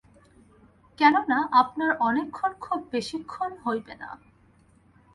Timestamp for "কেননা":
0.99-1.39